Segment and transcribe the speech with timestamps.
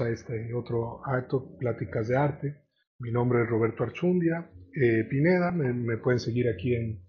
[0.00, 2.62] a este otro acto, Pláticas de Arte.
[2.98, 7.02] Mi nombre es Roberto Archundia eh, Pineda, me, pueden seguir aquí en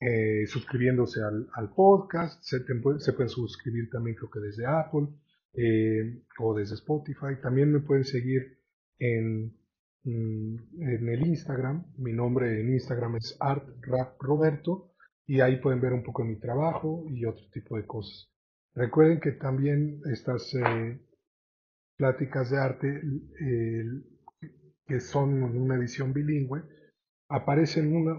[0.00, 5.08] eh, suscribiéndose al, podcast, se, pueden suscribir también creo que desde Apple
[5.54, 7.40] eh, o desde Spotify.
[7.40, 8.58] También me pueden seguir
[8.98, 9.56] en,
[10.02, 14.92] mm, en el Instagram, mi nombre en Instagram es ArtRapRoberto
[15.24, 18.28] y ahí pueden ver un poco mi trabajo y otro tipo de cosas.
[18.74, 20.52] Recuerden que también estas
[21.98, 23.02] pláticas de arte
[24.86, 26.62] que son una edición bilingüe
[27.28, 28.16] aparecen una,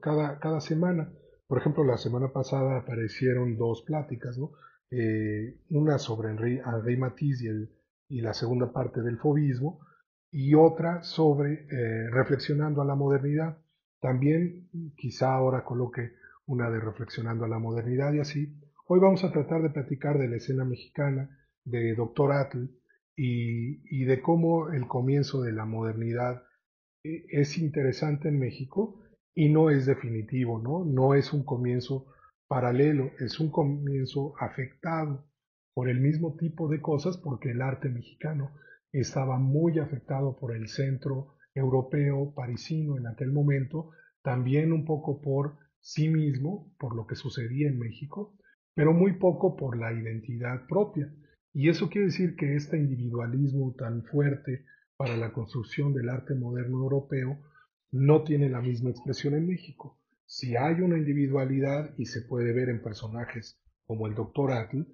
[0.00, 1.12] cada, cada semana.
[1.46, 4.52] Por ejemplo, la semana pasada aparecieron dos pláticas, ¿no?
[4.90, 7.70] Eh, una sobre Henri, Henri Matisse y, el,
[8.08, 9.80] y, la segunda parte del fobismo,
[10.30, 13.58] y otra sobre eh, reflexionando a la modernidad.
[14.00, 16.12] También quizá ahora coloque
[16.46, 18.58] una de reflexionando a la modernidad y así.
[18.86, 21.28] Hoy vamos a tratar de platicar de la escena mexicana,
[21.64, 22.32] de Dr.
[22.32, 22.68] Atle,
[23.20, 26.44] y, de cómo el comienzo de la modernidad
[27.02, 29.00] eh, es interesante en México
[29.34, 30.84] y no es definitivo, ¿no?
[30.84, 32.06] No es un comienzo
[32.46, 35.26] paralelo, es un comienzo afectado
[35.74, 38.52] por el mismo tipo de cosas porque el arte mexicano
[38.92, 43.90] estaba muy afectado por el centro europeo, parisino en aquel momento,
[44.22, 48.36] también un poco por sí mismo, por lo que sucedía en México,
[48.74, 51.12] pero muy poco por la identidad propia.
[51.52, 54.64] Y eso quiere decir que este individualismo tan fuerte
[54.96, 57.38] para la construcción del arte moderno europeo
[57.90, 59.98] no tiene la misma expresión en México.
[60.26, 64.52] Si hay una individualidad y se puede ver en personajes como el Dr.
[64.52, 64.84] Atle,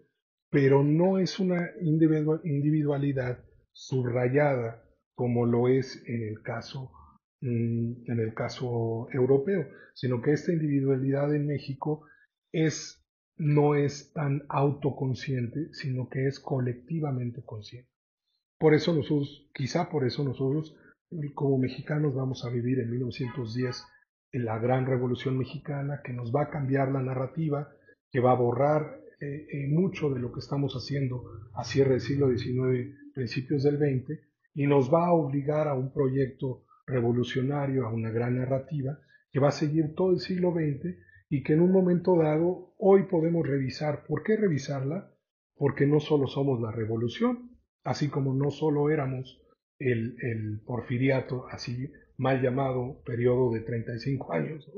[0.51, 6.93] pero no es una individualidad subrayada como lo es en el caso
[7.41, 12.07] mm, en el caso europeo, sino que esta individualidad en México
[12.53, 13.04] es
[13.37, 17.91] no es tan autoconsciente, sino que es colectivamente consciente.
[18.59, 20.77] Por eso nosotros, quizá por eso nosotros
[21.35, 23.85] como mexicanos vamos a vivir en 1910
[24.33, 27.69] en la gran revolución mexicana que nos va a cambiar la narrativa,
[28.11, 31.25] que va a borrar eh, eh, mucho de lo que estamos haciendo
[31.55, 34.19] a cierre del siglo XIX, principios del XX,
[34.55, 38.99] y nos va a obligar a un proyecto revolucionario, a una gran narrativa,
[39.31, 40.97] que va a seguir todo el siglo XX
[41.35, 44.05] y que en un momento dado hoy podemos revisar.
[44.07, 45.13] ¿Por qué revisarla?
[45.57, 47.51] Porque no solo somos la revolución,
[47.83, 49.43] así como no solo éramos
[49.81, 54.71] el, el porfiriato, así mal llamado periodo de 35 años.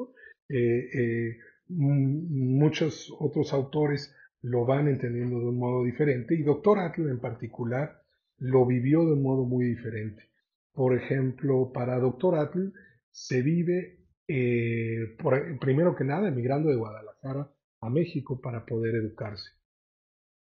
[0.49, 1.37] Eh, eh,
[1.69, 8.01] muchos otros autores lo van entendiendo de un modo diferente y Doctor Atle en particular
[8.39, 10.31] lo vivió de un modo muy diferente.
[10.73, 12.73] Por ejemplo, para Doctor Atle
[13.11, 13.96] se vive
[14.29, 15.17] eh,
[15.61, 17.51] primero que nada, emigrando de Guadalajara
[17.81, 19.51] a México para poder educarse.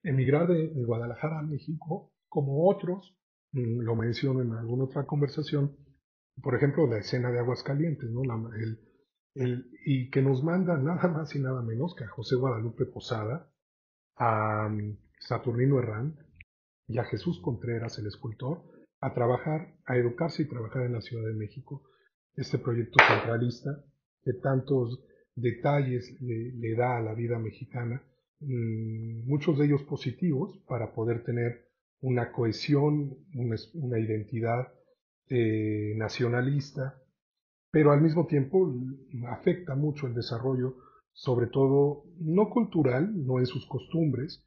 [0.02, 3.16] Emigrar de, Guadalajara a México, como otros,
[3.52, 5.76] mm, lo menciono en alguna otra conversación,
[6.42, 8.22] por ejemplo, la escena de Aguascalientes, ¿no?
[9.34, 13.50] el, y que nos manda nada más y nada menos que a José Guadalupe Posada,
[14.16, 16.16] a mm, Saturnino Herrán
[16.86, 18.62] y a Jesús Contreras, el escultor,
[19.00, 21.84] a trabajar, a educarse y trabajar en la Ciudad de México
[22.38, 23.84] este proyecto centralista
[24.22, 25.02] que tantos
[25.34, 28.02] detalles le, da a la vida mexicana,
[28.40, 31.68] mm, muchos de ellos positivos para poder tener
[32.00, 34.72] una cohesión, una, identidad
[35.28, 37.02] eh, nacionalista,
[37.70, 38.72] pero al mismo tiempo
[39.28, 40.76] afecta mucho el desarrollo,
[41.12, 44.44] sobre todo no cultural, no en sus costumbres,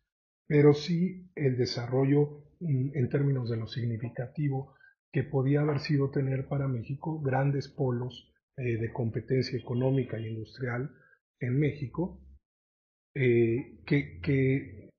[0.47, 4.75] pero sí el desarrollo mm, en términos de lo significativo
[5.11, 10.91] que podía haber sido tener para México grandes polos eh, de competencia económica e industrial
[11.39, 12.21] en México,
[13.15, 14.89] eh, que,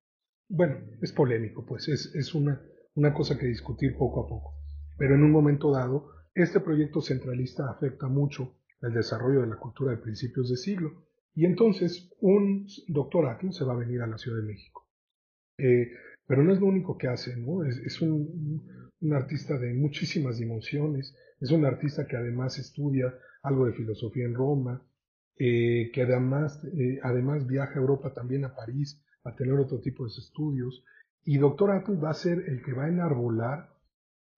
[0.49, 2.61] bueno, es polémico, pues es, es una,
[2.95, 4.55] una cosa que discutir poco a poco.
[4.99, 9.93] Pero en un momento dado, este proyecto centralista afecta mucho el desarrollo de la cultura
[9.93, 11.05] de principios de siglo.
[11.35, 14.87] Y entonces un doctor se va a venir a la Ciudad de México.
[15.59, 15.93] Eh,
[16.27, 17.65] pero no es lo único que hace, ¿no?
[17.65, 23.13] Es un, un artista de muchísimas dimensiones, es un artista que además estudia
[23.43, 24.83] algo de filosofía en Roma,
[25.37, 30.05] eh, que además, eh, además viaja a Europa también a París a tener otro tipo
[30.05, 30.85] de estudios,
[31.25, 33.71] y Doctor Atle va a ser el que va a enarbolar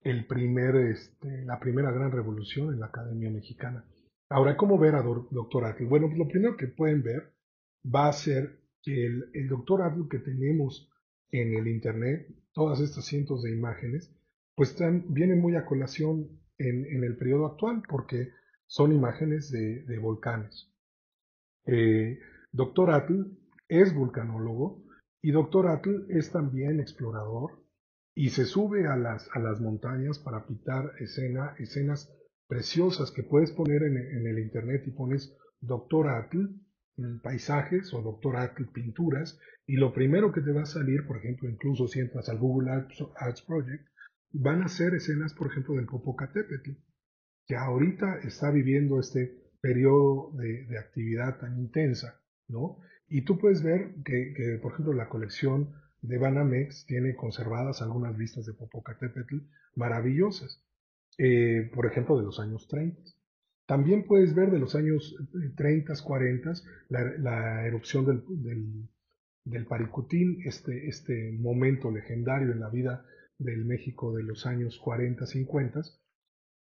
[0.01, 3.85] el primer, este, la primera gran revolución en la Academia Mexicana.
[4.29, 5.87] Ahora, ¿cómo ver a Doctor Atle?
[5.87, 7.33] Bueno, lo primero que pueden ver
[7.83, 10.91] va a ser que el, el Doctor Atle que tenemos
[11.31, 14.11] en el Internet, todas estas cientos de imágenes,
[14.55, 14.75] pues
[15.09, 18.29] vienen muy a colación en, el periodo actual porque
[18.67, 20.71] son imágenes de, volcanes.
[21.65, 22.19] Eh,
[22.51, 23.25] Doctor Atle
[23.67, 24.83] es vulcanólogo
[25.21, 27.63] y Doctor Atle es también explorador
[28.15, 32.15] y se sube a las, a las montañas para pintar escena, escenas
[32.47, 36.47] preciosas que puedes poner en, el internet y pones Doctor Atl
[37.21, 41.49] paisajes o Doctor Atl pinturas y lo primero que te va a salir, por ejemplo,
[41.49, 43.85] incluso si entras al Google Arts, Project,
[44.31, 46.71] van a ser escenas, por ejemplo, del Popocatépetl,
[47.45, 52.79] que ahorita está viviendo este periodo de, de actividad tan intensa, ¿no?
[53.07, 58.45] Y tú puedes ver que, por ejemplo, la colección de Banamex tiene conservadas algunas vistas
[58.45, 59.37] de Popocatépetl
[59.75, 60.63] maravillosas,
[61.17, 63.01] eh, por ejemplo, de los años 30.
[63.67, 65.15] También puedes ver de los años
[65.55, 66.53] 30, eh, 40
[66.89, 68.89] la, erupción del, del,
[69.43, 73.05] del, Paricutín, este, este momento legendario en la vida
[73.37, 75.81] del México de los años 40, 50,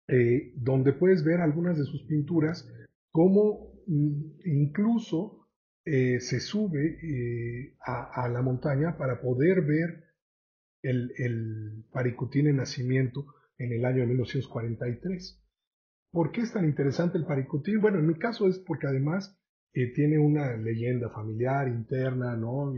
[0.08, 2.68] eh, donde puedes ver algunas de sus pinturas,
[3.12, 5.48] como mm, incluso
[5.84, 10.04] eh, se sube eh, a, la montaña para poder ver
[10.82, 13.26] el, el Paricutín en nacimiento
[13.58, 15.42] en el año de 1943.
[16.10, 17.80] ¿Por qué es tan interesante el Paricutín?
[17.80, 19.38] Bueno, en mi caso es porque además
[19.74, 22.74] eh, tiene una leyenda familiar interna, ¿no?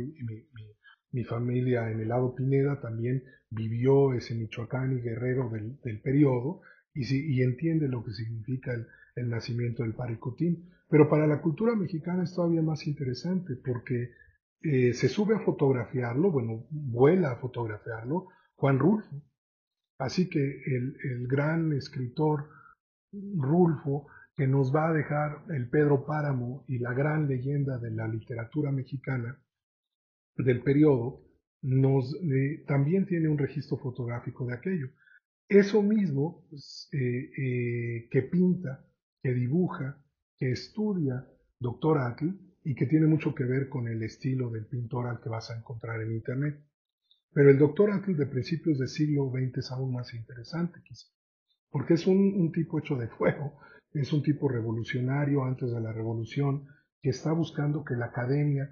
[1.24, 6.62] Familia en el lado Pineda también vivió ese Michoacán y guerrero del, del periodo
[6.94, 8.86] y, y, entiende lo que significa el,
[9.16, 10.70] el nacimiento del Paricutín.
[10.88, 14.10] Pero para la cultura mexicana es todavía más interesante porque
[14.62, 19.22] eh, se sube a fotografiarlo, bueno, vuela a fotografiarlo Juan Rulfo.
[19.98, 22.48] Así que el, el gran escritor
[23.12, 24.06] Rulfo,
[24.36, 28.70] que nos va a dejar el Pedro Páramo y la gran leyenda de la literatura
[28.70, 29.38] mexicana
[30.44, 31.22] del periodo,
[31.62, 34.88] nos, eh, también tiene un registro fotográfico de aquello.
[35.48, 38.86] Eso mismo pues, eh, que pinta,
[39.22, 40.02] que dibuja,
[40.36, 41.26] que estudia
[41.58, 42.30] Doctor Atl
[42.64, 45.56] y que tiene mucho que ver con el estilo del pintor al que vas a
[45.56, 46.60] encontrar en Internet.
[47.32, 51.06] Pero el Doctor Atl de principios del siglo XX es aún más interesante, quizá,
[51.70, 53.58] porque es un, tipo hecho de fuego,
[53.92, 56.66] es un tipo revolucionario antes de la revolución,
[57.00, 58.68] que está buscando que la academia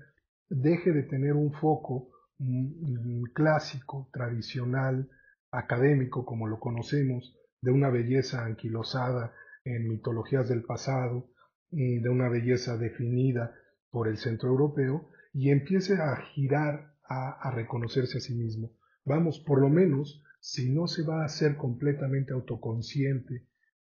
[0.48, 5.08] deje de tener un foco mm, clásico, tradicional,
[5.50, 9.32] académico, como lo conocemos, de una belleza anquilosada
[9.64, 11.30] en mitologías del pasado,
[11.70, 13.54] de una belleza definida
[13.90, 18.72] por el centro europeo y empiece a girar, a, reconocerse a sí mismo.
[19.04, 23.46] Vamos, por lo menos, si no se va a hacer completamente autoconsciente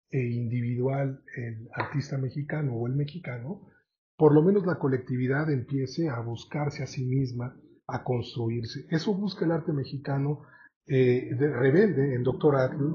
[0.10, 3.68] e individual el artista mexicano o el mexicano,
[4.22, 8.86] por lo menos la colectividad empiece a buscarse a sí misma, a construirse.
[8.92, 10.44] Eso busca el arte mexicano
[10.86, 12.86] eh, de rebelde en Doctor Atl,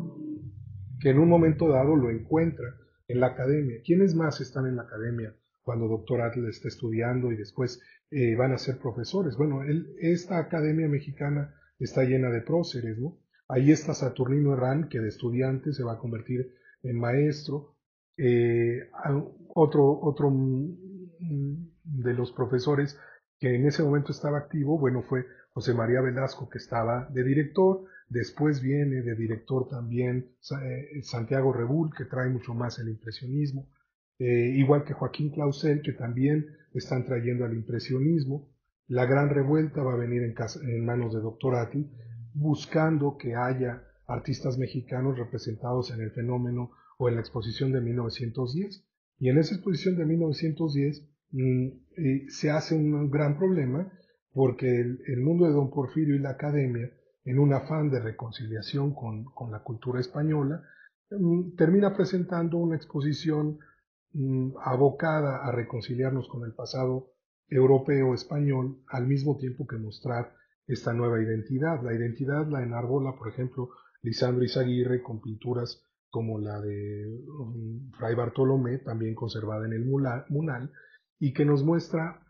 [1.00, 2.66] que en un momento dado lo encuentra
[3.08, 3.80] en la academia.
[3.84, 7.82] ¿Quiénes más están en la academia cuando doctor Atl está estudiando y después
[8.12, 9.36] eh, van a ser profesores?
[9.36, 9.62] Bueno,
[9.98, 13.18] esta academia mexicana está llena de próceres, ¿no?
[13.48, 17.74] Ahí está Saturnino Herrán, que de estudiante se va a convertir en maestro.
[18.16, 18.88] Eh,
[19.56, 20.30] otro, otro
[21.28, 22.98] de los profesores
[23.38, 27.84] que en ese momento estaba activo, bueno, fue José María Velasco, que estaba de director,
[28.08, 30.30] Después viene de director también
[30.62, 33.68] eh, Santiago Rebull, que trae mucho más el impresionismo,
[34.18, 38.48] eh, igual que Joaquín Clausel, que también están trayendo al impresionismo.
[38.86, 41.90] La gran revuelta va a venir en, manos de Doctorati,
[42.32, 48.84] buscando que haya artistas mexicanos representados en el fenómeno o en la exposición de 1910.
[49.18, 51.66] Y en esa exposición de 1910 mm,
[51.96, 53.90] eh, se hace un gran problema
[54.32, 56.90] porque el mundo de Don Porfirio y la academia
[57.26, 60.62] en un afán de reconciliación con, la cultura española,
[61.10, 63.58] mm, termina presentando una exposición
[64.12, 67.12] mm, abocada a reconciliarnos con el pasado
[67.48, 70.34] europeo español, al mismo tiempo que mostrar
[70.68, 71.82] esta nueva identidad.
[71.82, 73.70] La identidad la enarbola, por ejemplo,
[74.02, 77.24] Lisandro Izaguirre con pinturas como la de
[77.98, 80.72] Fray Bartolomé, también conservada en el Munal,
[81.18, 82.22] y que nos muestra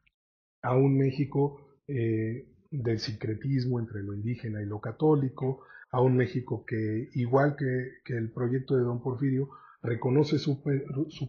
[0.63, 6.65] a un México eh, del sincretismo entre lo indígena y lo católico, a un México
[6.67, 9.49] que, igual que, el proyecto de Don Porfirio,
[9.83, 10.63] reconoce su,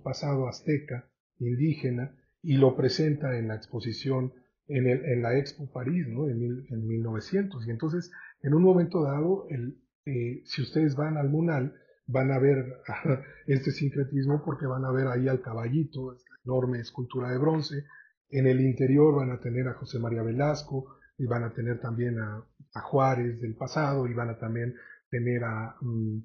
[0.04, 1.10] pasado azteca,
[1.40, 4.34] indígena, y lo presenta en la exposición
[4.68, 6.28] en, el, en la Expo París, ¿no?
[6.28, 7.68] en, en, 1900.
[7.68, 8.12] Y entonces,
[8.42, 11.76] en un momento dado, el, eh, si ustedes van al Munal,
[12.08, 12.82] van a ver
[13.48, 17.86] este sincretismo porque van a ver ahí al caballito, esta enorme escultura de bronce.
[18.30, 22.20] En el interior van a tener a José María Velasco, y van a tener también
[22.20, 22.44] a,
[22.84, 24.76] Juárez del pasado y van a también
[25.10, 26.24] tener a um,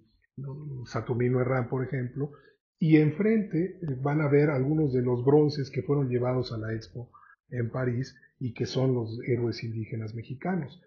[0.84, 2.32] Saturnino Herrán, por ejemplo,
[2.78, 6.74] y enfrente eh, van a ver algunos de los bronces que fueron llevados a la
[6.74, 7.10] expo
[7.48, 10.82] en París y que son los héroes indígenas mexicanos.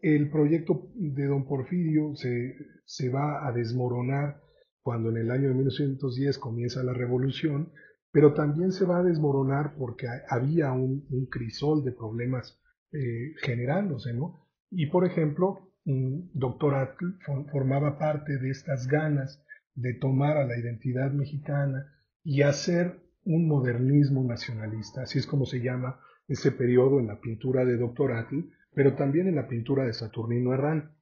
[0.00, 4.40] El proyecto de don Porfirio se, se va a desmoronar
[4.82, 7.72] cuando en el año de 1910 comienza la revolución,
[8.12, 12.60] pero también se va a desmoronar porque había un, crisol de problemas
[12.92, 14.46] eh, generándose, ¿no?
[14.70, 17.18] Y por ejemplo, doctor Atl
[17.50, 21.92] formaba parte de estas ganas de tomar a la identidad mexicana
[22.24, 27.64] y hacer un modernismo nacionalista, así es como se llama ese periodo en la pintura
[27.64, 30.92] de doctor Atl, pero también en la pintura de Saturnino Herrán.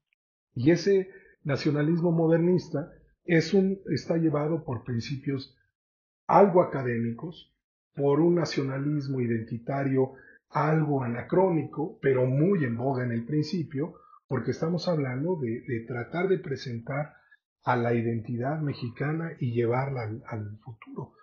[0.54, 1.10] Y ese
[1.42, 2.92] nacionalismo modernista
[3.24, 5.58] es un, está llevado por principios
[6.28, 7.52] algo académicos,
[7.96, 10.12] por un nacionalismo identitario
[10.50, 13.94] algo anacrónico, pero muy en boga en el principio,
[14.28, 17.14] porque estamos hablando de, tratar de presentar
[17.64, 21.14] a la identidad mexicana y llevarla al, futuro.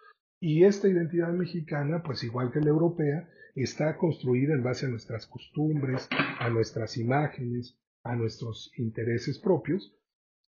[0.41, 5.27] Y esta identidad mexicana, pues igual que la europea, está construida en base a nuestras
[5.27, 6.07] costumbres,
[6.39, 9.95] a nuestras imágenes, a nuestros intereses propios,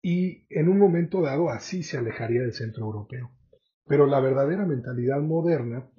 [0.01, 3.31] y en un momento dado así se alejaría del centro europeo.
[3.85, 5.89] Pero la verdadera mentalidad moderna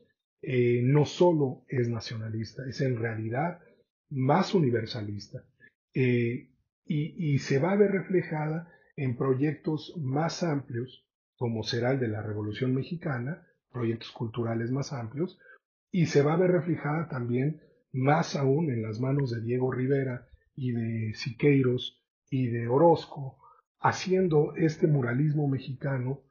[0.43, 3.61] eh, no solo es nacionalista, es en realidad
[4.11, 5.45] más universalista.
[5.95, 6.51] Eh,
[6.87, 11.07] y, se va a ver reflejada en proyectos más amplios,
[11.37, 15.39] como será el de la Revolución Mexicana, proyectos culturales más amplios,
[15.95, 17.61] y se va a ver reflejada también
[17.93, 23.39] más aún en las manos de Diego Rivera y de Siqueiros y de Orozco,
[23.79, 26.23] haciendo este muralismo mexicano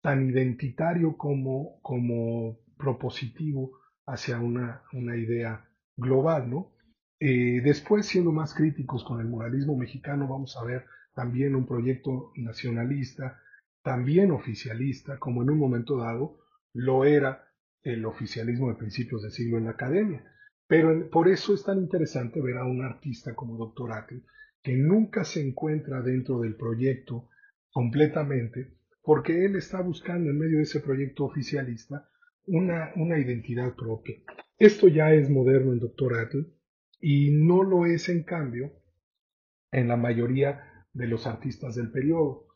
[0.00, 3.72] tan identitario como, como propositivo
[4.06, 5.68] hacia una, una idea
[5.98, 6.72] global, ¿no?
[7.20, 12.32] Eh, después, siendo más críticos con el muralismo mexicano, vamos a ver también un proyecto
[12.36, 13.38] nacionalista,
[13.82, 16.38] también oficialista, como en un momento dado
[16.72, 17.43] lo era
[17.84, 20.24] el oficialismo de principios de siglo en la academia.
[20.66, 23.92] Pero por eso es tan interesante ver a un artista como Dr.
[23.92, 24.24] Akel,
[24.62, 27.28] que nunca se encuentra dentro del proyecto
[27.70, 32.08] completamente, porque él está buscando en medio de ese proyecto oficialista
[32.46, 34.16] una, una identidad propia.
[34.58, 36.14] Esto ya es moderno en Dr.
[36.14, 36.46] Atle,
[37.00, 38.72] y no lo es en cambio
[39.70, 42.46] en la mayoría de los artistas del periodo.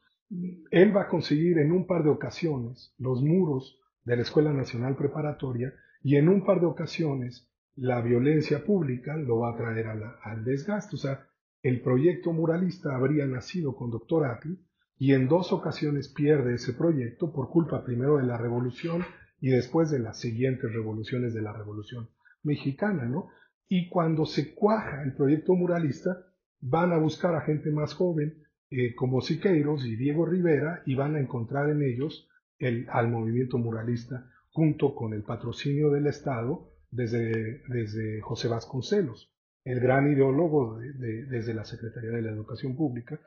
[0.70, 4.96] Él va a conseguir en un par de ocasiones los muros de la Escuela Nacional
[4.96, 7.46] Preparatoria y en un par de ocasiones
[7.76, 10.96] la violencia pública lo va a traer al desgaste.
[10.96, 11.28] O sea,
[11.62, 14.24] el proyecto muralista habría nacido con Dr.
[14.24, 14.54] Atl
[14.96, 19.04] y en dos ocasiones pierde ese proyecto por culpa primero de la revolución
[19.42, 22.08] y después de las siguientes revoluciones de la revolución
[22.42, 23.28] mexicana, ¿no?
[23.68, 26.24] Y cuando se cuaja el proyecto muralista,
[26.60, 31.14] van a buscar a gente más joven, eh, como Siqueiros y Diego Rivera, y van
[31.14, 32.27] a encontrar en ellos
[32.60, 39.32] al movimiento muralista, junto con el patrocinio del Estado desde, desde José Vasconcelos,
[39.64, 43.20] el gran ideólogo desde la Secretaría de la Educación Pública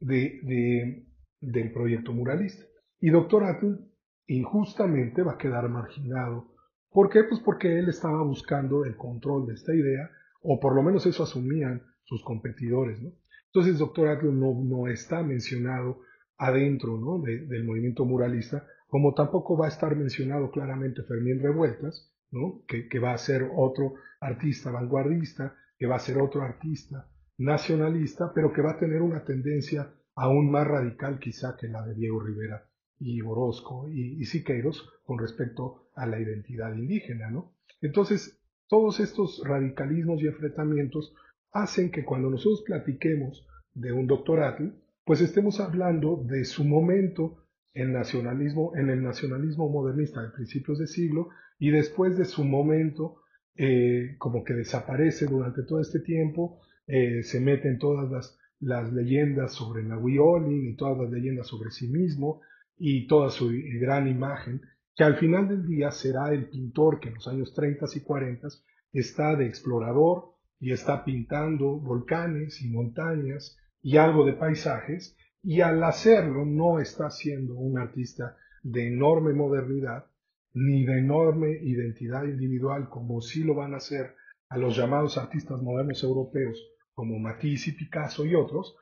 [0.00, 1.06] de,
[1.40, 2.64] del proyecto muralista.
[3.00, 3.90] Y doctor Atul
[4.26, 6.52] injustamente va a quedar marginado
[6.92, 7.24] ¿Por qué?
[7.24, 10.10] Pues porque él estaba buscando el control de esta idea,
[10.42, 13.12] o por lo menos eso asumían sus competidores, ¿no?
[13.46, 16.00] Entonces, doctor Atlus no, no está mencionado
[16.42, 17.22] adentro ¿no?
[17.22, 22.64] del movimiento muralista, como tampoco va a estar mencionado claramente Fermín Revueltas, ¿no?
[22.66, 27.08] que, va a ser otro artista vanguardista, que va a ser otro artista
[27.38, 31.94] nacionalista, pero que va a tener una tendencia aún más radical quizá que la de
[31.94, 32.68] Diego Rivera
[32.98, 37.54] y Orozco y, Siqueiros con respecto a la identidad indígena, ¿no?
[37.80, 41.14] Entonces, todos estos radicalismos y enfrentamientos
[41.52, 44.64] hacen que cuando nosotros platiquemos de un doctorato,
[45.04, 47.44] pues estemos hablando de su momento
[47.74, 51.28] en, nacionalismo, en el nacionalismo modernista de principios de siglo
[51.58, 53.22] y después de su momento
[53.56, 59.52] eh, como que desaparece durante todo este tiempo, eh, se meten todas las, las leyendas
[59.52, 62.40] sobre Nahui Olin y todas las leyendas sobre sí mismo,
[62.84, 64.60] y toda su gran imagen,
[64.96, 68.48] que al final del día será el pintor que en los años 30 y 40
[68.92, 75.82] está de explorador y está pintando volcanes y montañas y algo de paisajes, y al
[75.82, 80.06] hacerlo no está siendo un artista de enorme modernidad
[80.54, 84.14] ni de enorme identidad individual como sí lo van a hacer
[84.48, 86.62] a los llamados artistas modernos europeos
[86.94, 88.76] como Matisse y Picasso y otros,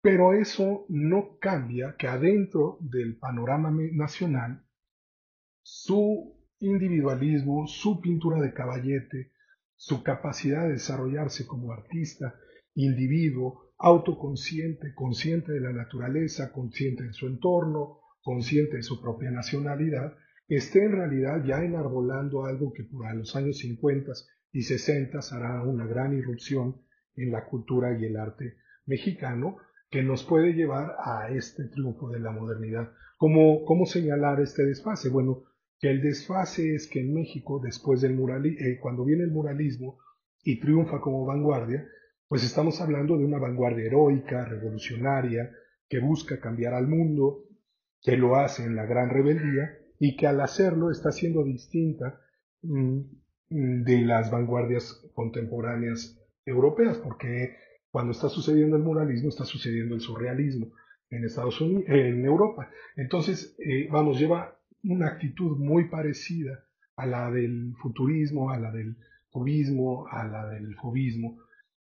[0.00, 4.64] pero eso no cambia que adentro del panorama nacional,
[5.62, 9.32] su individualismo, su pintura de caballete,
[9.76, 12.34] su capacidad de desarrollarse como artista,
[12.74, 20.16] individuo, autoconsciente, consciente de la naturaleza, consciente de su entorno, consciente de su propia nacionalidad,
[20.48, 24.12] esté en realidad ya enarbolando algo que por los años 50
[24.52, 26.82] y 60 hará una gran irrupción
[27.14, 28.56] en la cultura y el arte
[28.86, 29.58] mexicano
[29.90, 32.92] que nos puede llevar a este triunfo de la modernidad.
[33.16, 35.08] ¿Cómo, cómo señalar este desfase?
[35.08, 35.44] Bueno,
[35.78, 39.98] que el desfase es que en México, después del muralismo, eh, cuando viene el muralismo
[40.42, 41.86] y triunfa como vanguardia,
[42.28, 45.50] pues estamos hablando de una vanguardia heroica, revolucionaria,
[45.88, 47.44] que busca cambiar al mundo,
[48.02, 52.20] que lo hace en la gran rebeldía y que al hacerlo está siendo distinta
[52.62, 53.00] mm,
[53.48, 57.56] de las vanguardias contemporáneas europeas, porque
[57.90, 60.72] cuando está sucediendo el muralismo está sucediendo el surrealismo
[61.10, 62.70] en Estados Unidos, en Europa.
[62.96, 66.64] Entonces, eh, vamos, lleva una actitud muy parecida
[66.96, 68.96] a la del futurismo, a la del
[69.30, 71.38] cubismo, a la del fobismo,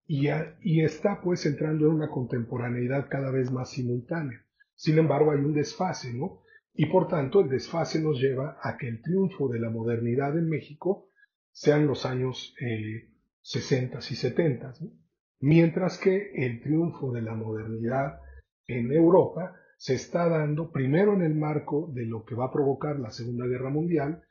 [0.06, 4.46] y, está pues entrando en una contemporaneidad cada vez más simultánea.
[4.76, 6.42] Sin embargo, hay un desfase, ¿no?
[6.74, 10.50] Y por tanto, el desfase nos lleva a que el triunfo de la modernidad en
[10.50, 11.10] México
[11.52, 14.74] sean los años eh, 60 y 70,
[15.40, 18.20] mientras que el triunfo de la modernidad
[18.68, 23.00] en Europa se está dando primero en el marco de lo que va a provocar
[23.00, 24.24] la Segunda Guerra Mundial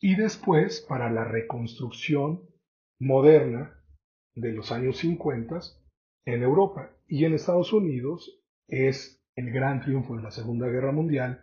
[0.00, 2.42] y después para la reconstrucción
[2.98, 3.83] moderna
[4.34, 5.60] de los años 50
[6.26, 6.90] en Europa.
[7.06, 11.40] Y en Estados Unidos es el gran triunfo de la Segunda Guerra Mundial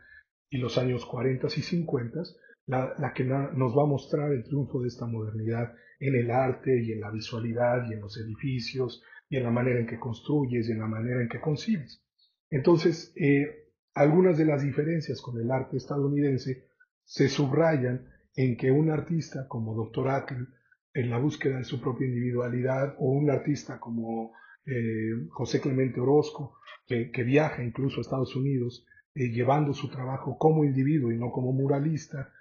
[0.50, 2.24] y los años 40 y 50
[2.68, 6.92] la, que nos va a mostrar el triunfo de esta modernidad en el arte y
[6.94, 10.72] en la visualidad y en los edificios y en la manera en que construyes y
[10.72, 12.04] en la manera en que concibes.
[12.50, 16.68] Entonces, eh, algunas de las diferencias con el arte estadounidense
[17.04, 20.10] se subrayan en que un artista como Dr.
[20.10, 20.48] Atle,
[20.94, 24.34] en la búsqueda de su propia individualidad, o un artista como
[24.66, 30.66] eh, José Clemente Orozco, que, viaja incluso a Estados Unidos, eh, llevando su trabajo como
[30.66, 32.34] individuo y no como muralista,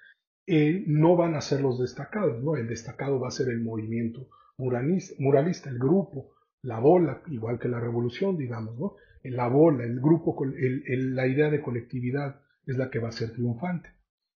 [0.47, 2.57] eh, no van a ser los destacados, ¿no?
[2.57, 6.33] El destacado va a ser el movimiento muralista, el grupo,
[6.63, 8.97] la bola, igual que la revolución, digamos, ¿no?
[9.23, 13.91] La bola, el grupo, la idea de colectividad es la que va a ser triunfante.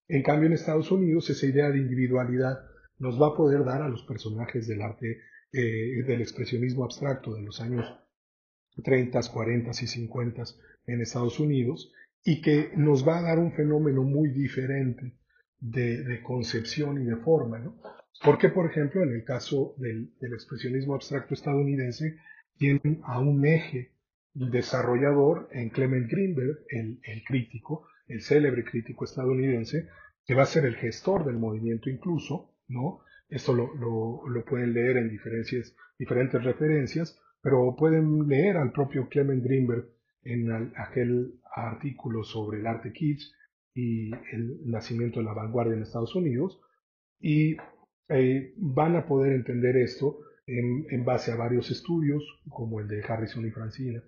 [0.07, 2.59] En cambio, en Estados Unidos, esa idea de individualidad
[2.99, 7.41] nos va a poder dar a los personajes del arte, eh, del expresionismo abstracto de
[7.41, 7.85] los años
[8.83, 10.43] 30, 40 y 50
[10.87, 11.91] en Estados Unidos,
[12.23, 15.13] y que nos va a dar un fenómeno muy diferente
[15.59, 17.59] de, concepción y de forma.
[17.59, 17.77] ¿no?
[18.23, 22.17] Porque, por ejemplo, en el caso del, expresionismo abstracto estadounidense,
[22.57, 23.91] tienen a un eje
[24.33, 29.87] desarrollador en Clement Greenberg, el, crítico, el célebre crítico estadounidense,
[30.25, 32.99] que va a ser el gestor del movimiento incluso, ¿no?
[33.29, 33.73] Esto lo,
[34.27, 39.87] lo, pueden leer en diferentes, diferentes referencias, pero pueden leer al propio Clement Greenberg
[40.23, 43.31] en aquel artículo sobre el arte kitsch
[43.73, 46.59] y el nacimiento de la vanguardia en Estados Unidos
[47.19, 47.57] y
[48.09, 53.45] eh, van a poder entender esto en, base a varios estudios como el de Harrison
[53.45, 54.03] y Francina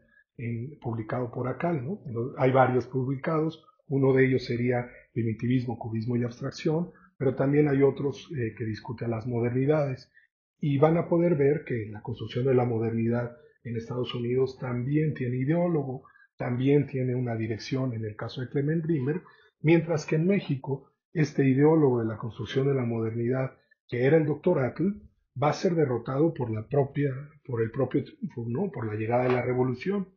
[0.81, 1.83] publicado por Acal.
[1.83, 1.99] ¿no?
[2.37, 8.29] Hay varios publicados, uno de ellos sería primitivismo, cubismo y abstracción, pero también hay otros
[8.37, 10.11] eh, que discuten las modernidades
[10.59, 15.13] y van a poder ver que la construcción de la modernidad en Estados Unidos también
[15.15, 16.03] tiene ideólogo,
[16.37, 19.21] también tiene una dirección en el caso de Clement Brimmer,
[19.61, 24.25] Mientras que en México, este ideólogo de la construcción de la modernidad, que era el
[24.25, 25.01] doctor Atl,
[25.41, 27.11] va a ser derrotado por la propia,
[27.45, 28.03] por el propio
[28.47, 28.71] ¿no?
[28.71, 30.09] por la llegada de la revolución.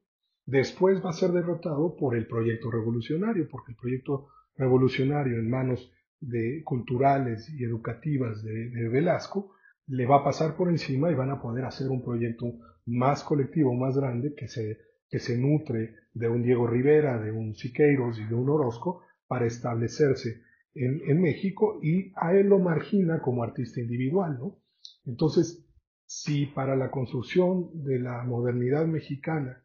[0.44, 5.92] Después va a ser derrotado por el proyecto revolucionario, porque el proyecto revolucionario en manos
[6.20, 9.54] de culturales y educativas de, Velasco
[9.86, 12.46] le va a pasar por encima y van a poder hacer un proyecto
[12.86, 17.54] más colectivo, más grande, que se, que se nutre de un Diego Rivera, de un
[17.54, 20.42] Siqueiros y de un Orozco, para establecerse
[20.74, 24.58] en, México y a él lo margina como artista individual, ¿no?
[25.04, 25.66] Entonces,
[26.06, 29.64] si para la construcción de la modernidad mexicana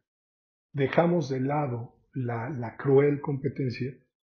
[0.74, 3.94] dejamos de lado la, cruel competencia,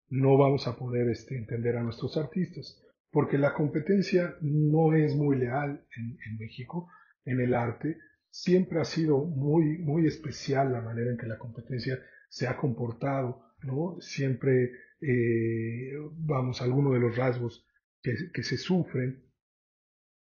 [0.09, 5.39] no vamos a poder este, entender a nuestros artistas, porque la competencia no es muy
[5.39, 6.89] leal en, México,
[7.25, 7.99] en el arte,
[8.31, 13.43] siempre ha sido muy, muy especial la manera en que la competencia se ha comportado,
[13.63, 13.97] ¿no?
[14.01, 17.67] Siempre eh, vamos, algunos de los rasgos
[18.03, 19.25] que, se sufren,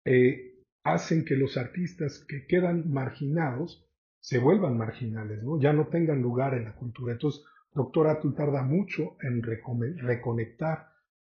[0.05, 3.87] eh, hacen que los artistas que quedan marginados
[4.20, 5.61] se vuelvan marginales, ¿no?
[5.61, 7.12] ya no tengan lugar en la cultura.
[7.12, 7.44] Entonces,
[7.76, 10.88] Doctor Atul tarda mucho en reconectar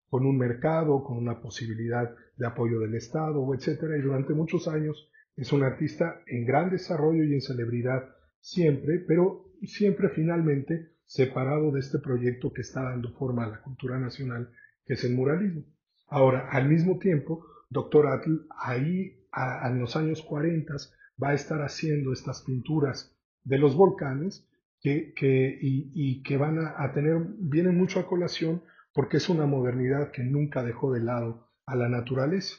[0.09, 5.11] con un mercado, con una posibilidad de apoyo del Estado, etcétera, y durante muchos años
[5.35, 11.81] es un artista en gran desarrollo y en celebridad siempre, pero siempre finalmente separado de
[11.81, 14.49] este proyecto que está dando forma a la cultura nacional,
[14.85, 15.65] que es el muralismo.
[16.07, 19.19] Ahora, al mismo tiempo, doctor Atl, ahí
[19.65, 20.73] en los años 40
[21.21, 24.46] va a estar haciendo estas pinturas de los volcanes
[24.81, 28.63] que, y, que van a, tener, vienen mucho a colación
[28.93, 32.55] porque es una modernidad que nunca dejó de lado a la naturaleza.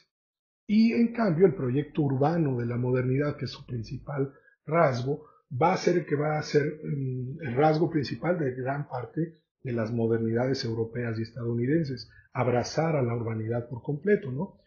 [0.66, 4.32] Y en cambio el proyecto urbano de la modernidad, que es su principal
[4.66, 8.88] rasgo, va a ser el que va a ser mm, el rasgo principal de gran
[8.88, 14.58] parte de las modernidades europeas y estadounidenses, abrazar a la urbanidad por completo, ¿no?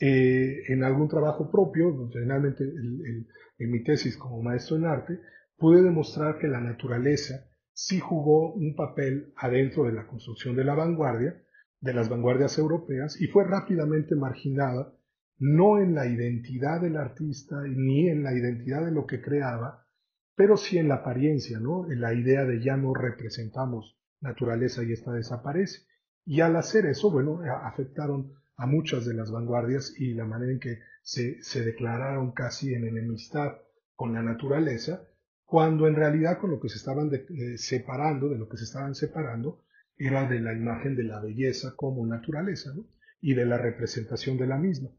[0.00, 5.20] Eh, en algún trabajo propio, generalmente en mi tesis como maestro en arte,
[5.60, 10.74] pude demostrar que la naturaleza sí jugó un papel adentro de la construcción de la
[10.74, 11.40] vanguardia,
[11.80, 14.94] de las vanguardias europeas, y fue rápidamente marginada,
[15.38, 19.86] no en la identidad del artista ni en la identidad de lo que creaba,
[20.34, 21.90] pero sí en la apariencia, ¿no?
[21.90, 25.86] En la idea de ya no representamos naturaleza y esta desaparece.
[26.24, 30.60] Y al hacer eso, bueno, afectaron a muchas de las vanguardias y la manera en
[30.60, 33.58] que se, se declararon casi en enemistad
[33.94, 35.06] con la naturaleza,
[35.50, 38.94] cuando en realidad con lo que se estaban eh, separando, de lo que se estaban
[38.94, 39.64] separando,
[39.96, 42.84] era de la imagen de la belleza como naturaleza ¿no?
[43.20, 44.90] y de la representación de la misma.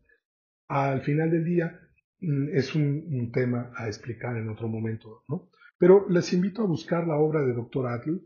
[0.67, 1.79] Al final del día
[2.19, 5.49] mm, es un, tema a explicar en otro momento, ¿no?
[5.77, 7.87] Pero les invito a buscar la obra de Dr.
[7.87, 8.17] Atl,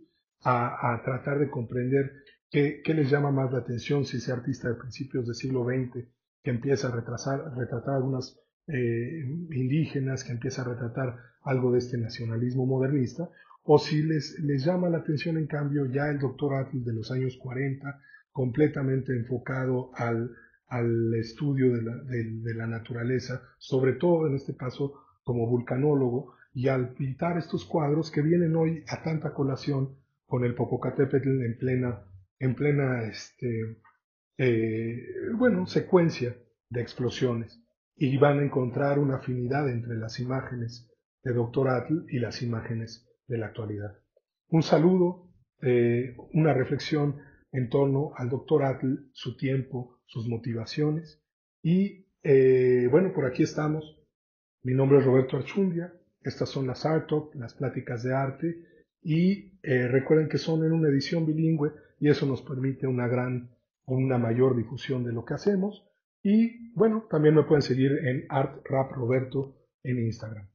[0.44, 2.12] a, tratar de comprender
[2.50, 6.08] qué, les llama más la atención si ese artista de principios del siglo XX
[6.42, 8.36] que empieza a retratar algunas
[8.68, 13.30] eh, indígenas, que empieza a retratar algo de este nacionalismo modernista,
[13.64, 17.10] o si les, les llama la atención en cambio ya el doctor Atl de los
[17.12, 18.00] años 40,
[18.32, 20.36] completamente enfocado al,
[20.68, 26.68] al estudio de la, de, la, naturaleza, sobre todo en este caso como vulcanólogo, y
[26.68, 32.02] al pintar estos cuadros que vienen hoy a tanta colación con el Popocatépetl en plena,
[32.40, 33.78] en plena este,
[34.38, 35.02] eh,
[35.38, 36.36] bueno, secuencia
[36.70, 37.62] de explosiones
[37.96, 40.90] y van a encontrar una afinidad entre las imágenes
[41.26, 41.68] de Dr.
[41.70, 43.98] Atl y las imágenes de la actualidad.
[44.50, 45.28] Un saludo,
[45.62, 47.20] eh, una reflexión
[47.52, 48.64] en torno al Dr.
[48.64, 51.22] Atl, su tiempo, sus motivaciones
[51.64, 54.00] y eh, bueno, por aquí estamos.
[54.64, 58.64] Mi nombre es Roberto Archundia, estas son las Art Talk, las pláticas de arte
[59.02, 63.50] y eh, recuerden que son en una edición bilingüe y eso nos permite una gran,
[63.86, 65.88] una mayor difusión de lo que hacemos
[66.22, 70.48] y bueno, también me pueden seguir en Art Rap Roberto en Instagram.